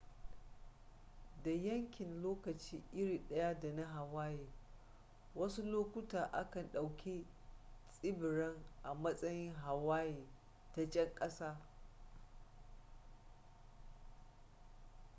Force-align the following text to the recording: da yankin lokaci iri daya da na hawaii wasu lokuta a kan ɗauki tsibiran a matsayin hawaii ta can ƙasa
da 1.43 1.51
yankin 1.51 2.21
lokaci 2.23 2.83
iri 2.93 3.21
daya 3.29 3.59
da 3.59 3.71
na 3.73 3.85
hawaii 3.87 4.49
wasu 5.35 5.63
lokuta 5.65 6.29
a 6.31 6.49
kan 6.49 6.71
ɗauki 6.73 7.25
tsibiran 7.91 8.63
a 8.83 8.93
matsayin 8.93 9.53
hawaii 9.55 10.27
ta 10.75 10.89
can 10.89 11.15
ƙasa 11.15 11.57